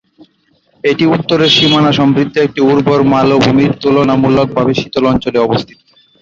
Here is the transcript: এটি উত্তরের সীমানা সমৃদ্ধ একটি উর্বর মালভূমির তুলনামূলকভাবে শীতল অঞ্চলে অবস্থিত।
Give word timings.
এটি 0.83 1.03
উত্তরের 1.07 1.49
সীমানা 1.49 1.91
সমৃদ্ধ 1.91 2.35
একটি 2.37 2.61
উর্বর 2.63 2.99
মালভূমির 3.11 3.71
তুলনামূলকভাবে 3.81 4.71
শীতল 4.79 5.03
অঞ্চলে 5.11 5.39
অবস্থিত। 5.41 5.79